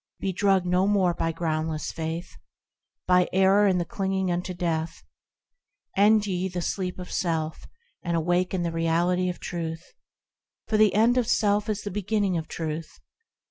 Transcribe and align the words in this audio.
Be 0.19 0.33
drugged 0.33 0.65
no 0.65 0.87
more 0.87 1.13
by 1.13 1.31
groundless 1.31 1.91
faith, 1.91 2.35
By 3.05 3.29
error, 3.31 3.67
and 3.67 3.79
the 3.79 3.85
clinging 3.85 4.31
unto 4.31 4.51
death! 4.51 5.03
End 5.95 6.25
ye 6.25 6.47
the 6.49 6.59
sleep 6.59 6.97
of 6.97 7.11
self, 7.11 7.67
and 8.01 8.17
awake 8.17 8.51
in 8.51 8.63
the 8.63 8.71
Reality 8.71 9.29
of 9.29 9.39
Truth! 9.39 9.93
For 10.65 10.75
the 10.77 10.95
end 10.95 11.19
of 11.19 11.27
self 11.27 11.69
is 11.69 11.83
the 11.83 11.91
beginning 11.91 12.35
of 12.35 12.47
Truth. 12.47 12.97